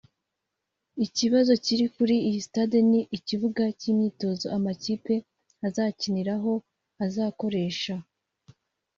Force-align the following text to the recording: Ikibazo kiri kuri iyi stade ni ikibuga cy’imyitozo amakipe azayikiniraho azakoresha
Ikibazo 1.05 1.51
kiri 1.65 1.85
kuri 1.95 2.15
iyi 2.27 2.39
stade 2.47 2.77
ni 2.89 3.01
ikibuga 3.17 3.63
cy’imyitozo 3.79 4.45
amakipe 4.57 5.13
azayikiniraho 5.67 6.51
azakoresha 7.05 7.95